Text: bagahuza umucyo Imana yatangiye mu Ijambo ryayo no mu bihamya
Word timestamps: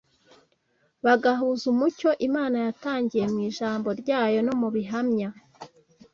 bagahuza 1.05 1.63
umucyo 1.73 2.09
Imana 2.27 2.57
yatangiye 2.65 3.25
mu 3.33 3.39
Ijambo 3.49 3.87
ryayo 4.01 4.39
no 4.47 4.53
mu 4.61 4.69
bihamya 4.75 5.29